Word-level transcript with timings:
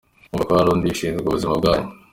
Mwumva 0.27 0.47
ko 0.47 0.53
hari 0.57 0.69
undi 0.71 0.85
ushinzwe 0.93 1.27
ubuzima 1.29 1.53
bwanyu? 1.59 1.89